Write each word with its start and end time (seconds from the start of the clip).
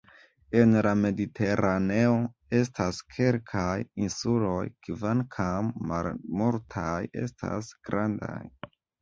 En 0.59 0.71
la 0.85 0.91
Mediteraneo 1.01 2.15
estas 2.59 3.01
kelkaj 3.17 3.75
insuloj 4.07 4.65
kvankam 4.89 5.71
malmultaj 5.93 6.97
estas 7.27 7.71
grandaj. 7.91 8.43